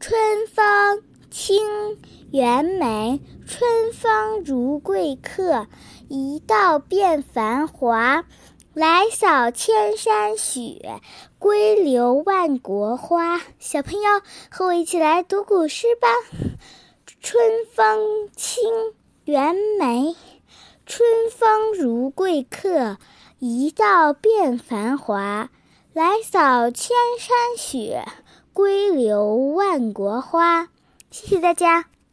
[0.00, 1.66] 春风清
[2.30, 5.66] 园美，春风如贵客。
[6.08, 8.24] 一道变繁华，
[8.74, 11.00] 来扫千山雪，
[11.40, 13.40] 归留万国花。
[13.58, 16.08] 小朋友，和我一起来读古诗吧。
[17.20, 18.62] 春风清
[19.24, 20.14] 园美，
[20.86, 21.02] 春
[21.36, 22.98] 风如贵客。
[23.40, 25.50] 一道变繁华，
[25.92, 28.04] 来扫千山雪。
[28.58, 30.66] 归流万国花，
[31.12, 31.84] 谢谢大家。